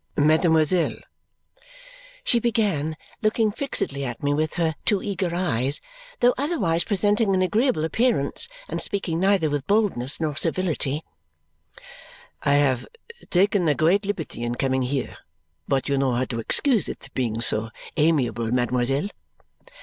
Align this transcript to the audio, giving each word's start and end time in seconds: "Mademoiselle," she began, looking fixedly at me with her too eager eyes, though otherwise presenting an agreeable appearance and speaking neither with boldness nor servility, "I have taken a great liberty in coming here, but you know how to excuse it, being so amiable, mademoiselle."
"Mademoiselle," 0.17 0.97
she 2.23 2.39
began, 2.39 2.97
looking 3.21 3.51
fixedly 3.51 4.03
at 4.03 4.23
me 4.23 4.33
with 4.33 4.55
her 4.55 4.73
too 4.83 5.03
eager 5.03 5.29
eyes, 5.35 5.79
though 6.21 6.33
otherwise 6.39 6.83
presenting 6.83 7.35
an 7.35 7.43
agreeable 7.43 7.85
appearance 7.85 8.49
and 8.67 8.81
speaking 8.81 9.19
neither 9.19 9.47
with 9.47 9.67
boldness 9.67 10.19
nor 10.19 10.35
servility, 10.35 11.03
"I 12.41 12.53
have 12.53 12.87
taken 13.29 13.67
a 13.67 13.75
great 13.75 14.03
liberty 14.03 14.41
in 14.41 14.55
coming 14.55 14.81
here, 14.81 15.17
but 15.67 15.87
you 15.87 15.99
know 15.99 16.13
how 16.13 16.25
to 16.25 16.39
excuse 16.39 16.89
it, 16.89 17.07
being 17.13 17.39
so 17.39 17.69
amiable, 17.95 18.49
mademoiselle." 18.51 19.09